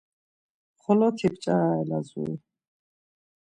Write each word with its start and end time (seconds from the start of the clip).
Xoloti 0.81 1.27
p̌ç̌arare 1.33 1.83
Lazuri. 1.89 2.35